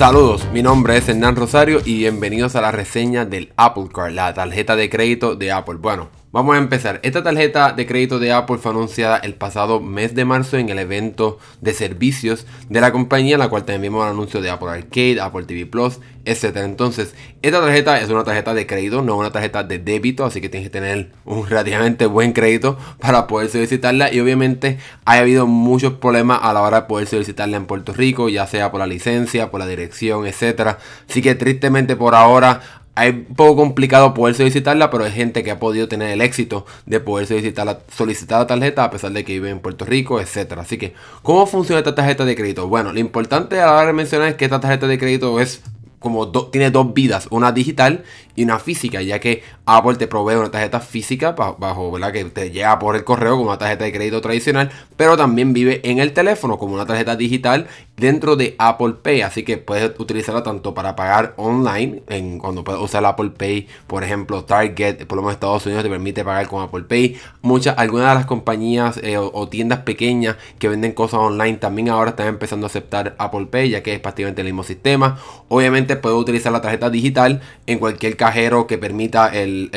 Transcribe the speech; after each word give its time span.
Saludos, 0.00 0.48
mi 0.50 0.62
nombre 0.62 0.96
es 0.96 1.06
Hernán 1.10 1.36
Rosario 1.36 1.82
y 1.84 1.98
bienvenidos 1.98 2.56
a 2.56 2.62
la 2.62 2.70
reseña 2.70 3.26
del 3.26 3.52
Apple 3.58 3.88
Card, 3.92 4.12
la 4.14 4.32
tarjeta 4.32 4.74
de 4.74 4.88
crédito 4.88 5.36
de 5.36 5.52
Apple. 5.52 5.74
Bueno, 5.74 6.08
Vamos 6.32 6.54
a 6.54 6.58
empezar. 6.58 7.00
Esta 7.02 7.24
tarjeta 7.24 7.72
de 7.72 7.88
crédito 7.88 8.20
de 8.20 8.30
Apple 8.30 8.58
fue 8.58 8.70
anunciada 8.70 9.16
el 9.16 9.34
pasado 9.34 9.80
mes 9.80 10.14
de 10.14 10.24
marzo 10.24 10.58
en 10.58 10.68
el 10.68 10.78
evento 10.78 11.40
de 11.60 11.74
servicios 11.74 12.46
de 12.68 12.80
la 12.80 12.92
compañía, 12.92 13.36
la 13.36 13.48
cual 13.48 13.64
también 13.64 13.82
vimos 13.82 14.04
el 14.04 14.12
anuncio 14.12 14.40
de 14.40 14.48
Apple 14.48 14.70
Arcade, 14.70 15.20
Apple 15.20 15.42
TV 15.46 15.66
Plus, 15.66 15.98
etc. 16.24 16.58
Entonces, 16.58 17.16
esta 17.42 17.60
tarjeta 17.60 18.00
es 18.00 18.10
una 18.10 18.22
tarjeta 18.22 18.54
de 18.54 18.64
crédito, 18.64 19.02
no 19.02 19.16
una 19.16 19.32
tarjeta 19.32 19.64
de 19.64 19.80
débito, 19.80 20.24
así 20.24 20.40
que 20.40 20.48
tienes 20.48 20.68
que 20.68 20.72
tener 20.72 21.10
un 21.24 21.48
relativamente 21.48 22.06
buen 22.06 22.32
crédito 22.32 22.78
para 23.00 23.26
poder 23.26 23.48
solicitarla. 23.48 24.12
Y 24.14 24.20
obviamente 24.20 24.78
ha 25.06 25.14
habido 25.14 25.48
muchos 25.48 25.94
problemas 25.94 26.38
a 26.44 26.52
la 26.52 26.62
hora 26.62 26.82
de 26.82 26.86
poder 26.86 27.08
solicitarla 27.08 27.56
en 27.56 27.66
Puerto 27.66 27.92
Rico, 27.92 28.28
ya 28.28 28.46
sea 28.46 28.70
por 28.70 28.78
la 28.78 28.86
licencia, 28.86 29.50
por 29.50 29.58
la 29.58 29.66
dirección, 29.66 30.28
etc. 30.28 30.76
Así 31.08 31.22
que 31.22 31.34
tristemente 31.34 31.96
por 31.96 32.14
ahora 32.14 32.60
es 33.06 33.14
un 33.14 33.34
poco 33.34 33.56
complicado 33.56 34.14
poder 34.14 34.34
solicitarla, 34.34 34.90
pero 34.90 35.04
hay 35.04 35.12
gente 35.12 35.42
que 35.42 35.50
ha 35.50 35.58
podido 35.58 35.88
tener 35.88 36.10
el 36.10 36.20
éxito 36.20 36.66
de 36.86 37.00
poder 37.00 37.26
solicitar 37.26 37.66
la, 37.66 37.80
solicitar 37.94 38.46
tarjeta 38.46 38.84
a 38.84 38.90
pesar 38.90 39.12
de 39.12 39.24
que 39.24 39.32
vive 39.32 39.50
en 39.50 39.60
Puerto 39.60 39.84
Rico, 39.84 40.20
etcétera. 40.20 40.62
Así 40.62 40.78
que, 40.78 40.94
¿cómo 41.22 41.46
funciona 41.46 41.78
esta 41.78 41.94
tarjeta 41.94 42.24
de 42.24 42.36
crédito? 42.36 42.68
Bueno, 42.68 42.92
lo 42.92 43.00
importante 43.00 43.60
a 43.60 43.66
la 43.66 43.72
hora 43.72 43.86
de 43.88 43.92
mencionar 43.92 44.28
es 44.28 44.34
que 44.34 44.44
esta 44.44 44.60
tarjeta 44.60 44.86
de 44.86 44.98
crédito 44.98 45.40
es 45.40 45.62
como 46.00 46.30
tiene 46.50 46.70
dos 46.70 46.92
vidas, 46.92 47.28
una 47.30 47.52
digital 47.52 48.04
y 48.34 48.44
una 48.44 48.58
física, 48.58 49.02
ya 49.02 49.20
que 49.20 49.42
Apple 49.66 49.96
te 49.96 50.08
provee 50.08 50.34
una 50.34 50.50
tarjeta 50.50 50.80
física 50.80 51.32
bajo, 51.32 51.92
¿verdad? 51.92 52.12
Que 52.12 52.24
te 52.24 52.50
llega 52.50 52.78
por 52.78 52.96
el 52.96 53.04
correo 53.04 53.36
como 53.36 53.50
una 53.50 53.58
tarjeta 53.58 53.84
de 53.84 53.92
crédito 53.92 54.20
tradicional, 54.20 54.70
pero 54.96 55.16
también 55.16 55.52
vive 55.52 55.80
en 55.84 55.98
el 55.98 56.12
teléfono 56.12 56.58
como 56.58 56.74
una 56.74 56.86
tarjeta 56.86 57.16
digital 57.16 57.66
dentro 57.96 58.34
de 58.34 58.56
Apple 58.58 58.94
Pay, 59.02 59.20
así 59.20 59.42
que 59.42 59.58
puedes 59.58 59.92
utilizarla 59.98 60.42
tanto 60.42 60.72
para 60.72 60.96
pagar 60.96 61.34
online, 61.36 62.02
en, 62.08 62.38
cuando 62.38 62.64
puedes 62.64 62.80
usar 62.80 63.04
Apple 63.04 63.30
Pay, 63.36 63.68
por 63.86 64.02
ejemplo, 64.02 64.44
Target, 64.44 65.06
por 65.06 65.16
lo 65.16 65.22
menos 65.22 65.34
Estados 65.34 65.66
Unidos 65.66 65.84
te 65.84 65.90
permite 65.90 66.24
pagar 66.24 66.48
con 66.48 66.62
Apple 66.62 66.84
Pay, 66.84 67.18
muchas, 67.42 67.76
algunas 67.76 68.08
de 68.08 68.14
las 68.14 68.26
compañías 68.26 68.98
eh, 69.02 69.18
o, 69.18 69.48
tiendas 69.48 69.80
pequeñas 69.80 70.36
que 70.58 70.68
venden 70.68 70.92
cosas 70.92 71.20
online 71.20 71.58
también 71.58 71.90
ahora 71.90 72.10
están 72.10 72.28
empezando 72.28 72.66
a 72.66 72.68
aceptar 72.68 73.14
Apple 73.18 73.46
Pay, 73.46 73.70
ya 73.70 73.82
que 73.82 73.94
es 73.94 74.00
prácticamente 74.00 74.40
el 74.40 74.46
mismo 74.46 74.62
sistema, 74.62 75.18
obviamente 75.48 75.89
puedes 75.96 76.18
utilizar 76.18 76.52
la 76.52 76.60
tarjeta 76.60 76.90
digital 76.90 77.40
en 77.66 77.78
cualquier 77.78 78.16
cajero 78.16 78.66
que 78.66 78.78
permita 78.78 79.28
el, 79.28 79.70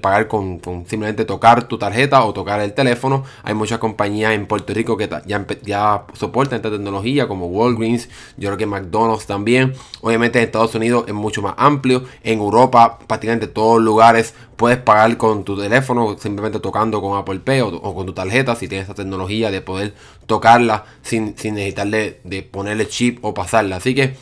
pagar 0.00 0.28
con, 0.28 0.60
simplemente 0.86 1.24
tocar 1.24 1.68
tu 1.68 1.78
tarjeta 1.78 2.24
o 2.24 2.32
tocar 2.32 2.60
el 2.60 2.72
teléfono. 2.72 3.24
Hay 3.42 3.54
muchas 3.54 3.78
compañías 3.78 4.32
en 4.32 4.46
Puerto 4.46 4.72
Rico 4.72 4.96
que 4.96 5.08
ya, 5.26 5.46
ya 5.62 6.04
soportan 6.14 6.56
esta 6.56 6.70
tecnología 6.70 7.28
como 7.28 7.46
Walgreens, 7.46 8.08
yo 8.36 8.48
creo 8.48 8.58
que 8.58 8.66
McDonald's 8.66 9.26
también. 9.26 9.74
Obviamente 10.00 10.38
en 10.38 10.46
Estados 10.46 10.74
Unidos 10.74 11.04
es 11.06 11.14
mucho 11.14 11.42
más 11.42 11.54
amplio. 11.56 12.04
En 12.22 12.38
Europa 12.38 12.98
prácticamente 13.06 13.46
todos 13.46 13.76
los 13.76 13.84
lugares 13.84 14.34
puedes 14.56 14.78
pagar 14.78 15.16
con 15.16 15.44
tu 15.44 15.56
teléfono 15.58 16.16
simplemente 16.18 16.60
tocando 16.60 17.00
con 17.00 17.18
Apple 17.18 17.40
Pay 17.40 17.60
o, 17.60 17.94
con 17.94 18.06
tu 18.06 18.12
tarjeta 18.12 18.54
si 18.54 18.68
tienes 18.68 18.86
esa 18.86 18.94
tecnología 18.94 19.50
de 19.50 19.60
poder 19.60 19.94
tocarla 20.26 20.84
sin, 21.02 21.36
sin 21.36 21.54
necesitar 21.54 21.88
de 21.88 22.48
ponerle 22.50 22.86
chip 22.88 23.24
o 23.24 23.34
pasarla. 23.34 23.76
Así 23.76 23.94
que 23.94 24.14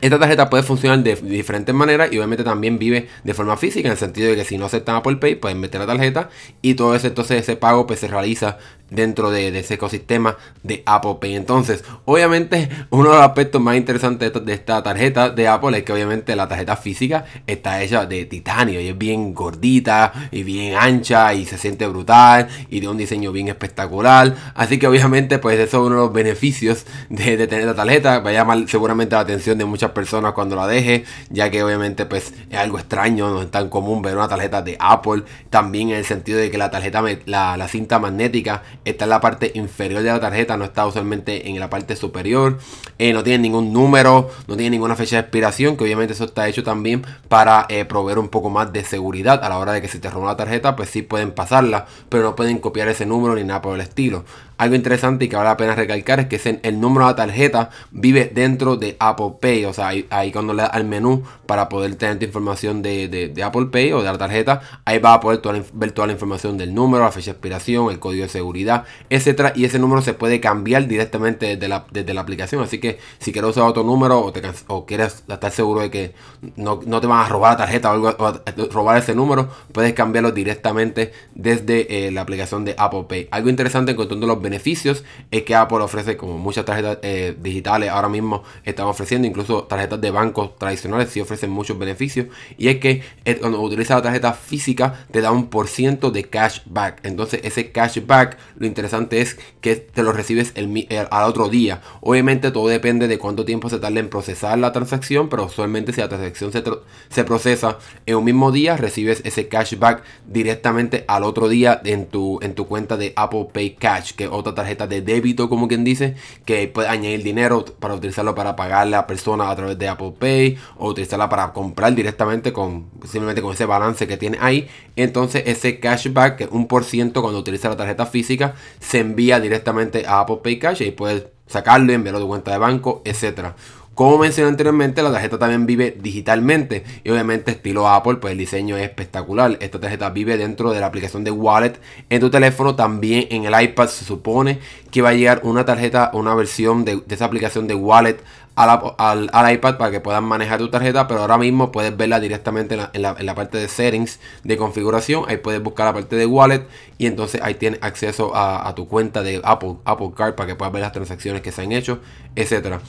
esta 0.00 0.18
tarjeta 0.18 0.48
puede 0.48 0.62
funcionar 0.62 1.02
de 1.02 1.14
diferentes 1.16 1.74
maneras 1.74 2.10
y 2.10 2.16
obviamente 2.16 2.42
también 2.42 2.78
vive 2.78 3.08
de 3.22 3.34
forma 3.34 3.56
física 3.56 3.88
en 3.88 3.92
el 3.92 3.98
sentido 3.98 4.30
de 4.30 4.36
que 4.36 4.44
si 4.44 4.56
no 4.56 4.64
aceptan 4.64 4.96
Apple 4.96 5.16
Pay 5.16 5.34
pueden 5.36 5.60
meter 5.60 5.80
la 5.80 5.86
tarjeta 5.86 6.30
y 6.62 6.74
todo 6.74 6.94
eso 6.94 7.06
entonces 7.06 7.42
ese 7.42 7.56
pago 7.56 7.86
pues 7.86 8.00
se 8.00 8.08
realiza 8.08 8.58
dentro 8.90 9.30
de, 9.30 9.58
ese 9.58 9.74
ecosistema 9.74 10.36
de 10.62 10.82
Apple 10.86 11.16
Pay. 11.20 11.36
Entonces, 11.36 11.84
obviamente, 12.04 12.68
uno 12.90 13.10
de 13.10 13.16
los 13.16 13.24
aspectos 13.24 13.60
más 13.60 13.76
interesantes 13.76 14.32
de 14.32 14.52
esta, 14.52 14.82
tarjeta 14.82 15.30
de 15.30 15.48
Apple 15.48 15.78
es 15.78 15.84
que 15.84 15.92
obviamente 15.92 16.36
la 16.36 16.48
tarjeta 16.48 16.76
física 16.76 17.24
está 17.46 17.82
hecha 17.82 18.06
de 18.06 18.24
titanio 18.26 18.80
y 18.80 18.88
es 18.88 18.98
bien 18.98 19.34
gordita 19.34 20.12
y 20.30 20.42
bien 20.42 20.74
ancha 20.76 21.34
y 21.34 21.44
se 21.46 21.58
siente 21.58 21.86
brutal 21.86 22.48
y 22.70 22.80
de 22.80 22.88
un 22.88 22.96
diseño 22.96 23.32
bien 23.32 23.48
espectacular. 23.48 24.34
Así 24.54 24.78
que 24.78 24.86
obviamente, 24.86 25.38
pues 25.38 25.58
eso 25.58 25.78
es 25.78 25.86
uno 25.86 25.96
de 25.96 26.02
los 26.02 26.12
beneficios 26.12 26.86
de, 27.08 27.46
tener 27.46 27.66
la 27.66 27.74
tarjeta. 27.74 28.20
Va 28.20 28.30
a 28.30 28.32
llamar 28.32 28.64
seguramente 28.68 29.14
la 29.14 29.22
atención 29.22 29.58
de 29.58 29.64
muchas 29.64 29.90
personas 29.92 30.32
cuando 30.32 30.56
la 30.56 30.66
deje, 30.66 31.04
ya 31.30 31.50
que 31.50 31.62
obviamente 31.62 32.06
pues 32.06 32.32
es 32.50 32.58
algo 32.58 32.78
extraño, 32.78 33.30
no 33.30 33.42
es 33.42 33.50
tan 33.50 33.68
común 33.68 34.02
ver 34.02 34.16
una 34.16 34.28
tarjeta 34.28 34.62
de 34.62 34.76
Apple. 34.78 35.22
También 35.50 35.90
en 35.90 35.96
el 35.96 36.04
sentido 36.04 36.38
de 36.38 36.50
que 36.50 36.58
la 36.58 36.70
tarjeta, 36.70 37.02
la, 37.26 37.56
la 37.56 37.68
cinta 37.68 37.98
magnética 37.98 38.62
está 38.84 39.04
en 39.04 39.10
la 39.10 39.20
parte 39.20 39.52
inferior 39.54 40.02
de 40.02 40.10
la 40.10 40.20
tarjeta, 40.20 40.56
no 40.56 40.64
está 40.64 40.86
usualmente 40.86 41.48
en 41.48 41.58
la 41.58 41.70
parte 41.70 41.96
superior. 41.96 42.58
Eh, 42.98 43.12
no 43.12 43.22
tiene 43.22 43.38
ningún 43.38 43.72
número, 43.72 44.30
no 44.46 44.56
tiene 44.56 44.70
ninguna 44.70 44.96
fecha 44.96 45.16
de 45.16 45.20
expiración, 45.22 45.76
que 45.76 45.84
obviamente 45.84 46.12
eso 46.12 46.24
está 46.24 46.48
hecho 46.48 46.62
también 46.62 47.04
para 47.28 47.66
eh, 47.68 47.84
proveer 47.84 48.18
un 48.18 48.28
poco 48.28 48.50
más 48.50 48.72
de 48.72 48.84
seguridad 48.84 49.42
a 49.42 49.48
la 49.48 49.58
hora 49.58 49.72
de 49.72 49.82
que 49.82 49.88
si 49.88 49.98
te 49.98 50.10
roban 50.10 50.28
la 50.28 50.36
tarjeta, 50.36 50.76
pues 50.76 50.90
sí 50.90 51.02
pueden 51.02 51.32
pasarla, 51.32 51.86
pero 52.08 52.22
no 52.22 52.36
pueden 52.36 52.58
copiar 52.58 52.88
ese 52.88 53.06
número 53.06 53.34
ni 53.34 53.44
nada 53.44 53.62
por 53.62 53.74
el 53.74 53.80
estilo. 53.80 54.24
Algo 54.56 54.76
interesante 54.76 55.24
y 55.24 55.28
que 55.28 55.36
vale 55.36 55.48
la 55.48 55.56
pena 55.56 55.74
recalcar 55.74 56.20
es 56.20 56.26
que 56.26 56.60
el 56.62 56.80
número 56.80 57.06
de 57.06 57.12
la 57.12 57.16
tarjeta 57.16 57.70
vive 57.90 58.30
dentro 58.32 58.76
de 58.76 58.96
Apple 59.00 59.34
Pay. 59.40 59.64
O 59.64 59.72
sea, 59.72 59.88
ahí, 59.88 60.32
cuando 60.32 60.54
le 60.54 60.62
das 60.62 60.70
al 60.72 60.84
menú 60.84 61.22
para 61.46 61.68
poder 61.68 61.96
tener 61.96 62.18
tu 62.18 62.24
información 62.24 62.82
de, 62.82 63.32
Apple 63.44 63.66
Pay 63.66 63.92
o 63.92 63.98
de 64.02 64.04
la 64.04 64.18
tarjeta, 64.18 64.62
ahí 64.84 64.98
va 64.98 65.14
a 65.14 65.20
poder 65.20 65.40
ver 65.72 65.92
toda 65.92 66.06
la 66.06 66.12
información 66.12 66.56
del 66.56 66.74
número, 66.74 67.04
la 67.04 67.10
fecha 67.10 67.32
de 67.32 67.32
expiración, 67.32 67.90
el 67.90 67.98
código 67.98 68.22
de 68.22 68.28
seguridad, 68.28 68.84
etcétera. 69.10 69.52
Y 69.56 69.64
ese 69.64 69.78
número 69.78 70.02
se 70.02 70.14
puede 70.14 70.40
cambiar 70.40 70.86
directamente 70.86 71.56
desde 71.56 72.14
la, 72.14 72.20
aplicación. 72.20 72.62
Así 72.62 72.78
que 72.78 72.98
si 73.18 73.32
quieres 73.32 73.50
usar 73.50 73.64
otro 73.64 73.82
número 73.82 74.20
o, 74.20 74.32
te, 74.32 74.40
o 74.68 74.86
quieres 74.86 75.24
estar 75.28 75.50
seguro 75.50 75.80
de 75.80 75.90
que 75.90 76.14
no, 76.56 76.78
te 76.78 77.06
van 77.06 77.26
a 77.26 77.28
robar 77.28 77.52
la 77.52 77.56
tarjeta 77.58 77.90
o, 77.90 77.94
algo, 77.94 78.36
robar 78.70 78.98
ese 78.98 79.14
número, 79.14 79.48
puedes 79.72 79.92
cambiarlo 79.94 80.30
directamente 80.30 81.12
desde 81.34 82.06
eh, 82.06 82.10
la 82.12 82.20
aplicación 82.20 82.64
de 82.64 82.74
Apple 82.78 83.06
Pay. 83.08 83.28
Algo 83.30 83.48
interesante 83.48 83.92
en 83.92 83.96
cuanto 83.96 84.14
a 84.14 84.18
los 84.18 84.43
beneficios 84.44 85.02
es 85.32 85.42
que 85.42 85.56
Apple 85.56 85.78
ofrece 85.78 86.16
como 86.16 86.38
muchas 86.38 86.64
tarjetas 86.64 86.98
eh, 87.02 87.36
digitales 87.40 87.90
ahora 87.90 88.08
mismo 88.08 88.44
están 88.62 88.86
ofreciendo, 88.86 89.26
incluso 89.26 89.64
tarjetas 89.64 90.00
de 90.00 90.10
bancos 90.12 90.56
tradicionales 90.56 91.10
sí 91.10 91.20
ofrecen 91.20 91.50
muchos 91.50 91.76
beneficios 91.76 92.28
y 92.56 92.68
es 92.68 92.76
que 92.78 93.02
eh, 93.24 93.36
cuando 93.36 93.60
utilizas 93.60 93.96
la 93.96 94.02
tarjeta 94.02 94.32
física 94.32 95.06
te 95.10 95.20
da 95.20 95.32
un 95.32 95.48
por 95.48 95.66
ciento 95.66 96.10
de 96.10 96.24
cashback. 96.24 97.04
Entonces 97.04 97.40
ese 97.42 97.72
cashback 97.72 98.38
lo 98.56 98.66
interesante 98.66 99.20
es 99.20 99.38
que 99.60 99.76
te 99.76 100.02
lo 100.02 100.12
recibes 100.12 100.52
el, 100.54 100.86
al 101.10 101.24
otro 101.24 101.48
día. 101.48 101.80
Obviamente 102.00 102.50
todo 102.52 102.68
depende 102.68 103.08
de 103.08 103.18
cuánto 103.18 103.44
tiempo 103.44 103.68
se 103.68 103.78
tarda 103.78 103.98
en 103.98 104.08
procesar 104.08 104.58
la 104.58 104.72
transacción, 104.72 105.28
pero 105.28 105.46
usualmente 105.46 105.92
si 105.92 106.00
la 106.00 106.08
transacción 106.08 106.52
se, 106.52 106.62
se 107.08 107.24
procesa 107.24 107.78
en 108.06 108.16
un 108.16 108.24
mismo 108.24 108.52
día 108.52 108.76
recibes 108.76 109.22
ese 109.24 109.48
cashback 109.48 110.02
directamente 110.26 111.04
al 111.08 111.24
otro 111.24 111.48
día 111.48 111.80
en 111.84 112.06
tu, 112.06 112.38
en 112.42 112.54
tu 112.54 112.66
cuenta 112.66 112.96
de 112.96 113.12
Apple 113.16 113.48
Pay 113.52 113.76
Cash, 113.76 114.12
que 114.12 114.28
otra 114.34 114.54
tarjeta 114.54 114.86
de 114.86 115.02
débito, 115.02 115.48
como 115.48 115.68
quien 115.68 115.84
dice, 115.84 116.14
que 116.44 116.68
puede 116.68 116.88
añadir 116.88 117.22
dinero 117.22 117.64
para 117.64 117.94
utilizarlo 117.94 118.34
para 118.34 118.56
pagarle 118.56 118.96
a 118.96 119.06
persona 119.06 119.50
a 119.50 119.56
través 119.56 119.78
de 119.78 119.88
Apple 119.88 120.14
Pay 120.18 120.58
o 120.76 120.88
utilizarla 120.88 121.28
para 121.28 121.52
comprar 121.52 121.94
directamente 121.94 122.52
con 122.52 122.86
simplemente 123.04 123.42
con 123.42 123.52
ese 123.52 123.66
balance 123.66 124.06
que 124.06 124.16
tiene 124.16 124.38
ahí. 124.40 124.68
Entonces 124.96 125.44
ese 125.46 125.80
cashback, 125.80 126.36
que 126.36 126.48
un 126.50 126.66
por 126.66 126.84
ciento 126.84 127.22
cuando 127.22 127.38
utiliza 127.38 127.68
la 127.68 127.76
tarjeta 127.76 128.06
física, 128.06 128.54
se 128.80 129.00
envía 129.00 129.40
directamente 129.40 130.06
a 130.06 130.20
Apple 130.20 130.38
Pay 130.42 130.58
Cash 130.58 130.82
y 130.82 130.90
puedes 130.90 131.26
sacarlo, 131.46 131.92
enviarlo 131.92 132.18
a 132.18 132.22
tu 132.22 132.28
cuenta 132.28 132.52
de 132.52 132.58
banco, 132.58 133.02
etcétera. 133.04 133.54
Como 133.94 134.18
mencioné 134.18 134.48
anteriormente, 134.48 135.02
la 135.02 135.12
tarjeta 135.12 135.38
también 135.38 135.66
vive 135.66 135.96
digitalmente 136.00 136.82
y 137.04 137.10
obviamente 137.10 137.52
estilo 137.52 137.88
Apple, 137.88 138.16
pues 138.16 138.32
el 138.32 138.38
diseño 138.38 138.76
es 138.76 138.82
espectacular. 138.82 139.56
Esta 139.60 139.78
tarjeta 139.78 140.10
vive 140.10 140.36
dentro 140.36 140.72
de 140.72 140.80
la 140.80 140.86
aplicación 140.86 141.22
de 141.22 141.30
Wallet 141.30 141.78
en 142.10 142.20
tu 142.20 142.28
teléfono, 142.28 142.74
también 142.74 143.28
en 143.30 143.44
el 143.44 143.62
iPad 143.62 143.86
se 143.88 144.04
supone 144.04 144.58
que 144.90 145.00
va 145.00 145.10
a 145.10 145.14
llegar 145.14 145.42
una 145.44 145.64
tarjeta, 145.64 146.10
una 146.12 146.34
versión 146.34 146.84
de, 146.84 147.02
esa 147.08 147.26
aplicación 147.26 147.68
de 147.68 147.76
Wallet 147.76 148.16
al, 148.56 149.52
iPad 149.52 149.76
para 149.76 149.90
que 149.90 150.00
puedan 150.00 150.24
manejar 150.24 150.58
tu 150.58 150.70
tarjeta, 150.70 151.06
pero 151.06 151.20
ahora 151.20 151.38
mismo 151.38 151.70
puedes 151.70 151.96
verla 151.96 152.18
directamente 152.18 152.76
en 152.92 153.02
la, 153.02 153.34
parte 153.36 153.58
de 153.58 153.68
settings 153.68 154.18
de 154.42 154.56
configuración. 154.56 155.24
Ahí 155.28 155.36
puedes 155.36 155.62
buscar 155.62 155.86
la 155.86 155.92
parte 155.92 156.16
de 156.16 156.26
wallet 156.26 156.66
y 156.98 157.06
entonces 157.06 157.40
ahí 157.42 157.54
tienes 157.54 157.80
acceso 157.82 158.32
a, 158.34 158.72
tu 158.74 158.88
cuenta 158.88 159.22
de 159.22 159.40
Apple, 159.44 159.76
Apple 159.84 160.10
Card 160.16 160.34
para 160.34 160.48
que 160.48 160.54
puedas 160.56 160.72
ver 160.72 160.82
las 160.82 160.92
transacciones 160.92 161.42
que 161.42 161.52
se 161.52 161.62
han 161.62 161.72
hecho, 161.72 162.00
etcétera. 162.34 162.80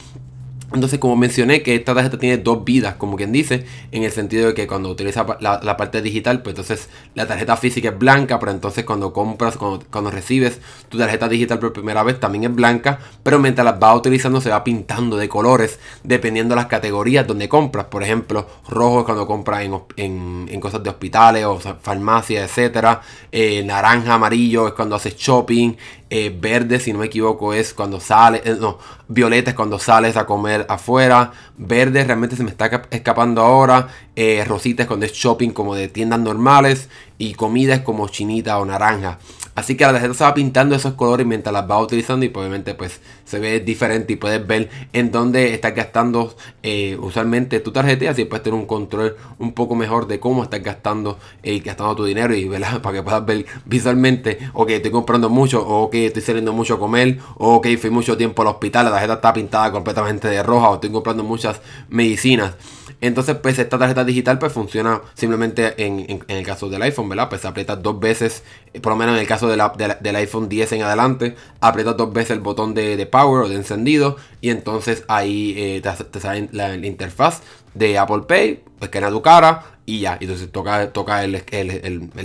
Entonces, 0.73 0.99
como 0.99 1.15
mencioné, 1.15 1.61
que 1.61 1.75
esta 1.75 1.93
tarjeta 1.93 2.17
tiene 2.17 2.37
dos 2.37 2.63
vidas, 2.65 2.95
como 2.95 3.15
quien 3.15 3.31
dice, 3.31 3.65
en 3.91 4.03
el 4.03 4.11
sentido 4.11 4.47
de 4.47 4.53
que 4.53 4.67
cuando 4.67 4.89
utiliza 4.89 5.25
la, 5.39 5.77
parte 5.77 6.01
digital, 6.01 6.41
pues 6.41 6.53
entonces 6.53 6.89
la 7.13 7.27
tarjeta 7.27 7.55
física 7.55 7.89
es 7.89 7.99
blanca, 7.99 8.39
pero 8.39 8.51
entonces 8.51 8.83
cuando 8.83 9.13
compras, 9.13 9.57
cuando, 9.57 10.11
recibes 10.11 10.59
tu 10.89 10.97
tarjeta 10.97 11.27
digital 11.27 11.59
por 11.59 11.73
primera 11.73 12.03
vez, 12.03 12.19
también 12.19 12.45
es 12.45 12.55
blanca, 12.55 12.99
pero 13.23 13.39
mientras 13.39 13.65
la 13.65 13.73
vas 13.73 13.97
utilizando 13.97 14.41
se 14.41 14.49
va 14.49 14.63
pintando 14.63 15.17
de 15.17 15.29
colores, 15.29 15.79
dependiendo 16.03 16.55
de 16.55 16.61
las 16.61 16.67
categorías 16.67 17.27
donde 17.27 17.47
compras. 17.47 17.85
Por 17.85 18.03
ejemplo, 18.03 18.47
rojo 18.67 18.99
es 18.99 19.05
cuando 19.05 19.27
compras 19.27 19.63
en, 19.63 20.59
cosas 20.59 20.81
de 20.83 20.89
hospitales 20.89 21.45
o 21.45 21.59
farmacias, 21.59 22.49
etcétera. 22.49 23.01
Eh, 23.31 23.63
naranja, 23.63 24.15
amarillo 24.15 24.67
es 24.67 24.73
cuando 24.73 24.95
haces 24.95 25.15
shopping. 25.15 25.75
Eh, 26.09 26.35
verde, 26.39 26.79
si 26.79 26.93
no 26.93 26.99
me 26.99 27.07
equivoco, 27.07 27.53
es 27.53 27.73
cuando 27.73 27.99
sales, 27.99 28.41
eh, 28.45 28.55
no, 28.59 28.77
violeta 29.07 29.49
es 29.49 29.55
cuando 29.55 29.79
sales 29.79 30.17
a 30.17 30.25
comer 30.25 30.65
afuera. 30.69 31.31
Verde 31.57 32.03
realmente 32.03 32.35
se 32.35 32.43
me 32.43 32.51
está 32.51 32.87
escapando 32.91 33.41
ahora. 33.41 33.87
Eh, 34.15 34.43
rositas 34.45 34.85
cuando 34.87 35.05
es 35.05 35.13
shopping 35.13 35.49
como 35.49 35.75
de 35.75 35.87
tiendas 35.87 36.19
normales. 36.19 36.89
Y 37.17 37.33
comidas 37.33 37.79
como 37.81 38.07
chinita 38.07 38.59
o 38.59 38.65
naranja. 38.65 39.19
Así 39.55 39.77
que 39.77 39.85
la 39.85 39.93
tarjeta 39.93 40.13
se 40.13 40.23
va 40.25 40.33
pintando 40.33 40.75
esos 40.75 40.95
colores 40.95 41.25
mientras 41.25 41.53
las 41.53 41.69
va 41.69 41.79
utilizando 41.79 42.25
y 42.25 42.31
obviamente 42.35 42.75
pues 42.75 42.99
se 43.23 43.39
ve 43.39 43.61
diferente 43.61 44.11
y 44.11 44.15
puedes 44.17 44.45
ver 44.45 44.69
en 44.91 45.11
dónde 45.11 45.53
estás 45.53 45.73
gastando 45.73 46.35
eh, 46.61 46.97
usualmente 46.99 47.61
tu 47.61 47.71
tarjeta 47.71 48.03
y 48.03 48.07
así 48.07 48.25
puedes 48.25 48.43
tener 48.43 48.59
un 48.59 48.65
control 48.65 49.15
un 49.39 49.53
poco 49.53 49.75
mejor 49.75 50.07
de 50.07 50.19
cómo 50.19 50.43
estás 50.43 50.61
gastando 50.61 51.17
y 51.41 51.61
gastando 51.61 51.95
tu 51.95 52.03
dinero 52.03 52.35
y 52.35 52.49
¿verdad? 52.49 52.81
para 52.83 52.97
que 52.97 53.03
puedas 53.03 53.25
ver 53.25 53.45
visualmente 53.63 54.39
o 54.51 54.65
que 54.65 54.75
estoy 54.75 54.91
comprando 54.91 55.29
mucho 55.29 55.65
o 55.65 55.89
que 55.89 56.07
estoy 56.07 56.21
saliendo 56.21 56.51
mucho 56.51 56.73
a 56.73 56.79
comer 56.79 57.19
o 57.37 57.61
que 57.61 57.77
fui 57.77 57.89
mucho 57.89 58.17
tiempo 58.17 58.41
al 58.41 58.49
hospital, 58.49 58.85
la 58.85 58.91
tarjeta 58.91 59.13
está 59.13 59.33
pintada 59.33 59.71
completamente 59.71 60.27
de 60.27 60.43
roja 60.43 60.69
o 60.71 60.75
estoy 60.75 60.91
comprando 60.91 61.23
muchas 61.23 61.61
medicinas. 61.87 62.55
Entonces, 63.01 63.35
pues 63.35 63.59
esta 63.59 63.77
tarjeta 63.77 64.03
digital 64.03 64.39
pues 64.39 64.53
funciona 64.53 65.01
simplemente 65.13 65.73
en, 65.85 66.23
el 66.27 66.45
caso 66.45 66.69
del 66.69 66.81
iPhone, 66.81 67.09
¿verdad? 67.09 67.29
Pues 67.29 67.45
aprietas 67.45 67.81
dos 67.81 67.99
veces, 67.99 68.43
eh, 68.73 68.79
por 68.79 68.93
lo 68.93 68.97
menos 68.97 69.15
en 69.15 69.21
el 69.21 69.27
caso 69.27 69.44
del 69.47 70.15
iPhone 70.15 70.49
10 70.49 70.71
en 70.73 70.81
adelante, 70.83 71.35
aprietas 71.61 71.97
dos 71.97 72.11
veces 72.13 72.31
el 72.31 72.39
botón 72.39 72.73
de, 72.73 73.05
power 73.05 73.45
o 73.45 73.49
de 73.49 73.55
encendido 73.55 74.17
y 74.41 74.49
entonces 74.49 75.03
ahí 75.07 75.53
eh, 75.57 75.81
te, 76.11 76.19
sale 76.19 76.49
la, 76.51 76.75
interfaz 76.75 77.41
de 77.73 77.97
Apple 77.97 78.23
Pay, 78.27 78.63
escanea 78.81 79.09
tu 79.09 79.21
cara 79.21 79.63
y 79.85 79.99
ya. 79.99 80.17
Entonces 80.19 80.51
toca, 80.51 80.91
toca 80.91 81.23
el, 81.23 81.41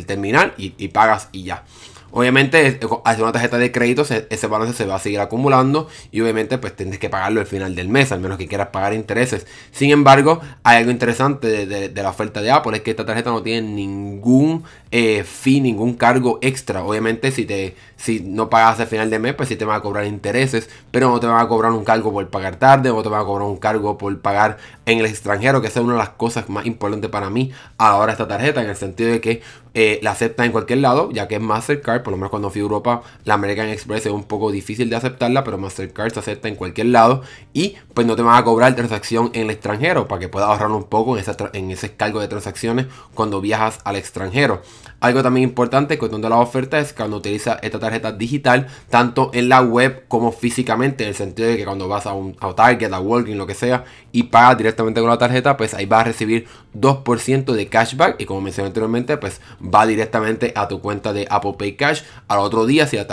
terminal 0.06 0.54
y, 0.56 0.74
y 0.78 0.88
pagas 0.88 1.28
y 1.32 1.44
ya. 1.44 1.64
Obviamente, 2.12 2.80
hacer 3.04 3.22
una 3.22 3.32
tarjeta 3.32 3.58
de 3.58 3.70
crédito, 3.70 4.02
ese 4.02 4.46
balance 4.46 4.76
se 4.76 4.86
va 4.86 4.96
a 4.96 4.98
seguir 4.98 5.20
acumulando 5.20 5.88
y 6.10 6.20
obviamente 6.20 6.58
pues 6.58 6.74
tienes 6.74 6.98
que 6.98 7.08
pagarlo 7.08 7.40
al 7.40 7.46
final 7.46 7.74
del 7.74 7.88
mes, 7.88 8.12
al 8.12 8.20
menos 8.20 8.38
que 8.38 8.48
quieras 8.48 8.68
pagar 8.68 8.94
intereses. 8.94 9.46
Sin 9.70 9.90
embargo, 9.90 10.40
hay 10.62 10.78
algo 10.78 10.90
interesante 10.90 11.66
de, 11.66 12.02
la 12.02 12.10
oferta 12.10 12.40
de 12.40 12.50
Apple, 12.50 12.76
es 12.76 12.82
que 12.82 12.90
esta 12.90 13.04
tarjeta 13.04 13.30
no 13.30 13.42
tiene 13.42 13.68
ningún 13.68 14.64
eh, 14.90 15.22
fee, 15.24 15.60
ningún 15.60 15.94
cargo 15.94 16.38
extra. 16.42 16.82
Obviamente, 16.82 17.30
si, 17.30 17.44
te, 17.44 17.76
si 17.96 18.20
no 18.20 18.50
pagas 18.50 18.80
al 18.80 18.86
final 18.86 19.10
del 19.10 19.20
mes, 19.20 19.34
pues 19.34 19.48
sí 19.48 19.56
te 19.56 19.64
van 19.64 19.76
a 19.76 19.82
cobrar 19.82 20.06
intereses, 20.06 20.68
pero 20.90 21.10
no 21.10 21.20
te 21.20 21.26
van 21.26 21.40
a 21.40 21.48
cobrar 21.48 21.72
un 21.72 21.84
cargo 21.84 22.12
por 22.12 22.28
pagar 22.28 22.56
tarde, 22.56 22.90
o 22.90 23.02
te 23.02 23.08
van 23.08 23.20
a 23.20 23.24
cobrar 23.24 23.46
un 23.46 23.58
cargo 23.58 23.98
por 23.98 24.18
pagar 24.20 24.58
en 24.92 24.98
el 24.98 25.06
extranjero, 25.06 25.60
que 25.60 25.68
esa 25.68 25.80
es 25.80 25.84
una 25.84 25.94
de 25.94 26.00
las 26.00 26.10
cosas 26.10 26.48
más 26.48 26.66
importantes 26.66 27.10
para 27.10 27.30
mí 27.30 27.52
a 27.78 27.90
la 27.90 27.96
hora 27.96 28.06
de 28.06 28.12
esta 28.12 28.28
tarjeta, 28.28 28.62
en 28.62 28.70
el 28.70 28.76
sentido 28.76 29.10
de 29.10 29.20
que 29.20 29.42
eh, 29.72 30.00
la 30.02 30.10
acepta 30.10 30.44
en 30.44 30.50
cualquier 30.50 30.80
lado, 30.80 31.10
ya 31.12 31.28
que 31.28 31.36
es 31.36 31.40
Mastercard, 31.40 32.02
por 32.02 32.10
lo 32.10 32.16
menos 32.16 32.30
cuando 32.30 32.50
fui 32.50 32.60
a 32.60 32.62
Europa, 32.62 33.02
la 33.24 33.34
American 33.34 33.68
Express 33.68 34.06
es 34.06 34.12
un 34.12 34.24
poco 34.24 34.50
difícil 34.50 34.90
de 34.90 34.96
aceptarla, 34.96 35.44
pero 35.44 35.58
Mastercard 35.58 36.12
se 36.12 36.18
acepta 36.18 36.48
en 36.48 36.56
cualquier 36.56 36.88
lado 36.88 37.22
y 37.52 37.76
pues 37.94 38.06
no 38.06 38.16
te 38.16 38.22
van 38.22 38.36
a 38.36 38.44
cobrar 38.44 38.74
transacción 38.74 39.30
en 39.32 39.42
el 39.42 39.50
extranjero 39.50 40.08
para 40.08 40.18
que 40.18 40.28
puedas 40.28 40.48
ahorrar 40.48 40.70
un 40.72 40.84
poco 40.84 41.16
en, 41.16 41.24
en 41.52 41.70
ese 41.70 41.94
cargo 41.94 42.20
de 42.20 42.26
transacciones 42.26 42.86
cuando 43.14 43.40
viajas 43.40 43.78
al 43.84 43.96
extranjero. 43.96 44.62
Algo 44.98 45.22
también 45.22 45.48
importante 45.48 45.96
con 45.96 46.20
de 46.20 46.28
la 46.28 46.36
oferta 46.36 46.78
es 46.78 46.92
que 46.92 46.98
cuando 46.98 47.16
utilizas 47.18 47.58
esta 47.62 47.78
tarjeta 47.78 48.12
digital, 48.12 48.66
tanto 48.90 49.30
en 49.32 49.48
la 49.48 49.62
web 49.62 50.04
como 50.08 50.32
físicamente, 50.32 51.04
en 51.04 51.10
el 51.10 51.14
sentido 51.14 51.48
de 51.48 51.56
que 51.56 51.64
cuando 51.64 51.88
vas 51.88 52.06
a 52.06 52.12
un 52.12 52.36
a 52.40 52.52
Target, 52.54 52.92
a 52.92 53.00
Walgreens, 53.00 53.38
lo 53.38 53.46
que 53.46 53.54
sea, 53.54 53.84
y 54.12 54.24
pagas 54.24 54.58
directamente 54.58 54.79
con 54.82 55.08
la 55.08 55.18
tarjeta, 55.18 55.56
pues 55.56 55.74
ahí 55.74 55.86
vas 55.86 56.00
a 56.00 56.04
recibir 56.04 56.46
2% 56.78 57.52
de 57.52 57.68
cashback 57.68 58.20
y 58.20 58.24
como 58.24 58.40
mencioné 58.40 58.68
anteriormente, 58.68 59.16
pues 59.16 59.40
va 59.62 59.86
directamente 59.86 60.52
a 60.56 60.68
tu 60.68 60.80
cuenta 60.80 61.12
de 61.12 61.26
Apple 61.30 61.54
Pay 61.58 61.76
Cash 61.76 62.02
al 62.28 62.38
otro 62.38 62.66
día 62.66 62.86
si 62.86 62.96
la, 62.96 63.06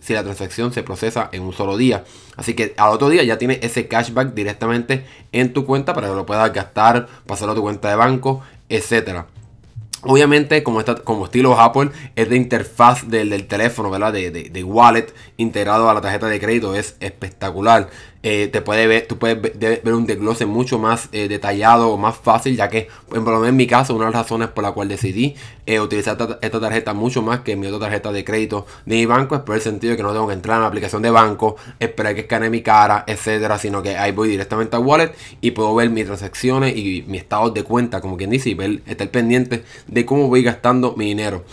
si 0.00 0.12
la 0.12 0.22
transacción 0.22 0.72
se 0.72 0.82
procesa 0.82 1.28
en 1.32 1.42
un 1.42 1.52
solo 1.52 1.76
día. 1.76 2.04
Así 2.36 2.54
que 2.54 2.74
al 2.76 2.90
otro 2.90 3.08
día 3.08 3.22
ya 3.22 3.38
tienes 3.38 3.58
ese 3.62 3.88
cashback 3.88 4.34
directamente 4.34 5.04
en 5.32 5.52
tu 5.52 5.64
cuenta 5.64 5.94
para 5.94 6.08
que 6.08 6.14
lo 6.14 6.26
puedas 6.26 6.52
gastar, 6.52 7.08
pasarlo 7.26 7.52
a 7.52 7.56
tu 7.56 7.62
cuenta 7.62 7.88
de 7.88 7.96
banco, 7.96 8.42
etcétera. 8.68 9.26
Obviamente, 10.06 10.62
como, 10.62 10.80
está, 10.80 10.96
como 10.96 11.24
estilo 11.24 11.58
Apple, 11.58 11.90
es 12.14 12.28
de 12.28 12.36
interfaz 12.36 13.08
del, 13.08 13.46
teléfono, 13.46 13.88
¿verdad? 13.90 14.12
De, 14.12 14.64
wallet 14.64 15.06
integrado 15.38 15.88
a 15.88 15.94
la 15.94 16.02
tarjeta 16.02 16.26
de 16.26 16.38
crédito. 16.38 16.74
Es 16.74 16.96
espectacular. 17.00 17.88
Eh, 18.26 18.48
te 18.48 18.62
puede 18.62 18.86
ver, 18.86 19.06
tú 19.06 19.18
puedes 19.18 19.38
ver, 19.58 19.82
un 19.92 20.06
desglose 20.06 20.46
mucho 20.46 20.78
más 20.78 21.10
eh, 21.12 21.28
detallado 21.28 21.90
o 21.90 21.98
más 21.98 22.16
fácil, 22.16 22.56
ya 22.56 22.70
que, 22.70 22.88
por 23.06 23.18
ejemplo, 23.18 23.46
en 23.46 23.54
mi 23.54 23.66
caso, 23.66 23.94
una 23.94 24.06
de 24.06 24.12
las 24.12 24.22
razones 24.22 24.48
por 24.48 24.64
la 24.64 24.72
cual 24.72 24.88
decidí 24.88 25.34
eh, 25.66 25.78
utilizar 25.78 26.16
esta, 26.40 26.60
tarjeta 26.60 26.94
mucho 26.94 27.20
más 27.20 27.40
que 27.40 27.54
mi 27.54 27.66
otra 27.66 27.80
tarjeta 27.80 28.12
de 28.12 28.24
crédito 28.24 28.64
de 28.86 28.96
mi 28.96 29.04
banco 29.04 29.34
es 29.34 29.42
por 29.42 29.56
el 29.56 29.60
sentido 29.60 29.90
de 29.90 29.98
que 29.98 30.02
no 30.02 30.12
tengo 30.14 30.26
que 30.26 30.32
entrar 30.32 30.56
en 30.56 30.62
la 30.62 30.68
aplicación 30.68 31.02
de 31.02 31.10
banco, 31.10 31.56
esperar 31.78 32.14
que 32.14 32.22
escanee 32.22 32.48
mi 32.48 32.62
cara, 32.62 33.04
etcétera, 33.06 33.58
sino 33.58 33.82
que 33.82 33.98
ahí 33.98 34.12
voy 34.12 34.30
directamente 34.30 34.74
a 34.74 34.78
wallet 34.78 35.12
y 35.42 35.50
puedo 35.50 35.74
ver 35.74 35.90
mis 35.90 36.06
transacciones 36.06 36.74
y 36.74 37.04
mi 37.06 37.18
estado 37.18 37.50
de 37.50 37.62
cuenta, 37.62 38.00
como 38.00 38.16
quien 38.16 38.30
dice, 38.30 38.48
y 38.48 38.54
ver, 38.54 38.80
estar 38.86 39.10
pendiente 39.10 39.64
de 39.86 40.06
cómo 40.06 40.28
voy 40.28 40.42
gastando 40.42 40.94
mi 40.96 41.04
dinero. 41.04 41.44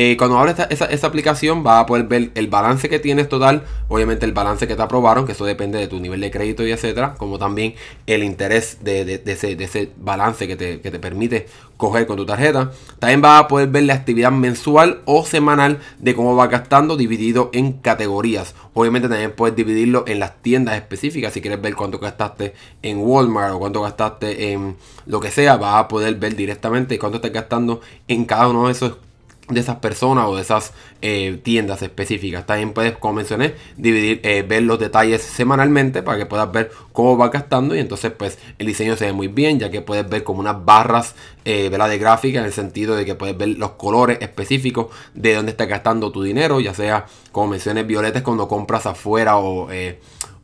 Eh, 0.00 0.16
cuando 0.16 0.38
abres 0.38 0.54
esa, 0.70 1.06
aplicación 1.08 1.64
vas 1.64 1.82
a 1.82 1.86
poder 1.86 2.06
ver 2.06 2.30
el 2.36 2.46
balance 2.46 2.88
que 2.88 3.00
tienes 3.00 3.28
total, 3.28 3.64
obviamente 3.88 4.26
el 4.26 4.32
balance 4.32 4.68
que 4.68 4.76
te 4.76 4.82
aprobaron, 4.82 5.26
que 5.26 5.32
eso 5.32 5.44
depende 5.44 5.76
de 5.76 5.88
tu 5.88 5.98
nivel 5.98 6.20
de 6.20 6.30
crédito 6.30 6.64
y 6.64 6.70
etcétera, 6.70 7.16
como 7.18 7.36
también 7.36 7.74
el 8.06 8.22
interés 8.22 8.78
de, 8.84 9.20
ese, 9.26 9.90
balance 9.96 10.46
que 10.46 10.54
te, 10.54 10.98
permite 11.00 11.48
coger 11.76 12.06
con 12.06 12.16
tu 12.16 12.24
tarjeta. 12.24 12.70
También 13.00 13.22
vas 13.22 13.40
a 13.40 13.48
poder 13.48 13.70
ver 13.70 13.82
la 13.82 13.94
actividad 13.94 14.30
mensual 14.30 15.00
o 15.04 15.24
semanal 15.24 15.80
de 15.98 16.14
cómo 16.14 16.36
va 16.36 16.46
gastando 16.46 16.96
dividido 16.96 17.50
en 17.52 17.72
categorías. 17.72 18.54
Obviamente 18.74 19.08
también 19.08 19.32
puedes 19.32 19.56
dividirlo 19.56 20.04
en 20.06 20.20
las 20.20 20.40
tiendas 20.42 20.76
específicas. 20.76 21.32
Si 21.32 21.40
quieres 21.40 21.60
ver 21.60 21.74
cuánto 21.74 21.98
gastaste 21.98 22.54
en 22.82 22.98
Walmart 22.98 23.54
o 23.54 23.58
cuánto 23.58 23.82
gastaste 23.82 24.52
en 24.52 24.76
lo 25.06 25.18
que 25.18 25.32
sea, 25.32 25.56
vas 25.56 25.74
a 25.74 25.88
poder 25.88 26.14
ver 26.14 26.36
directamente 26.36 27.00
cuánto 27.00 27.16
estás 27.16 27.32
gastando 27.32 27.80
en 28.06 28.26
cada 28.26 28.46
uno 28.46 28.66
de 28.66 28.72
esos 28.72 29.07
de 29.48 29.60
esas 29.60 29.76
personas 29.76 30.26
o 30.26 30.36
de 30.36 30.42
esas 30.42 30.72
eh, 31.00 31.40
tiendas 31.42 31.82
específicas. 31.82 32.46
También 32.46 32.72
puedes, 32.72 32.96
como 32.96 33.14
mencioné, 33.14 33.54
dividir, 33.76 34.20
eh, 34.22 34.44
ver 34.46 34.62
los 34.62 34.78
detalles 34.78 35.22
semanalmente 35.22 36.02
para 36.02 36.18
que 36.18 36.26
puedas 36.26 36.50
ver 36.52 36.70
cómo 36.92 37.16
va 37.16 37.28
gastando 37.28 37.74
y 37.74 37.78
entonces 37.78 38.12
pues 38.12 38.38
el 38.58 38.66
diseño 38.66 38.96
se 38.96 39.06
ve 39.06 39.12
muy 39.12 39.28
bien 39.28 39.58
ya 39.58 39.70
que 39.70 39.80
puedes 39.80 40.08
ver 40.08 40.24
como 40.24 40.40
unas 40.40 40.64
barras 40.64 41.14
eh, 41.44 41.70
de 41.70 41.98
gráfica 41.98 42.40
en 42.40 42.44
el 42.44 42.52
sentido 42.52 42.96
de 42.96 43.04
que 43.04 43.14
puedes 43.14 43.36
ver 43.36 43.48
los 43.50 43.72
colores 43.72 44.18
específicos 44.20 44.88
de 45.14 45.34
dónde 45.34 45.52
está 45.52 45.66
gastando 45.66 46.12
tu 46.12 46.22
dinero, 46.22 46.60
ya 46.60 46.74
sea 46.74 47.06
como 47.32 47.48
mencioné 47.48 47.84
violetas 47.84 48.22
cuando 48.22 48.48
compras 48.48 48.86
afuera 48.86 49.38
o 49.38 49.68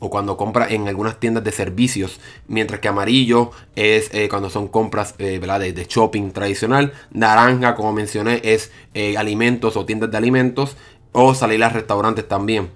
o 0.05 0.11
cuando 0.11 0.37
compras 0.37 0.71
en 0.71 0.87
algunas 0.87 1.19
tiendas 1.19 1.43
de 1.45 1.51
servicios, 1.51 2.21
mientras 2.47 2.81
que 2.81 2.89
amarillo 2.89 3.53
es 3.75 4.11
eh, 4.13 4.29
cuando 4.29 4.51
son 4.51 4.69
compras 4.69 5.15
eh, 5.19 5.41
De, 5.41 5.87
shopping 5.89 6.31
tradicional, 6.31 6.93
naranja 7.11 7.75
como 7.75 7.93
mencioné 7.93 8.41
es 8.45 8.71
eh, 8.93 9.17
alimentos 9.17 9.77
o 9.79 9.87
tiendas 9.87 10.11
de 10.11 10.19
alimentos 10.19 10.77
o 11.13 11.35
salir 11.35 11.65
a 11.65 11.71
restaurantes 11.71 12.29
también. 12.29 12.71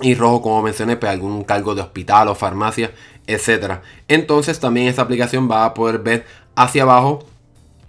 Y 0.00 0.14
rojo, 0.14 0.40
como 0.40 0.62
mencioné, 0.62 0.96
pues 0.96 1.10
algún 1.10 1.42
cargo 1.42 1.74
de 1.74 1.82
hospital 1.82 2.28
o 2.28 2.34
farmacia, 2.36 2.92
etcétera. 3.26 3.82
Entonces 4.06 4.60
también 4.60 4.86
esa 4.86 5.02
aplicación 5.02 5.50
va 5.50 5.64
a 5.64 5.74
poder 5.74 5.98
ver 5.98 6.24
hacia 6.54 6.84
abajo 6.84 7.24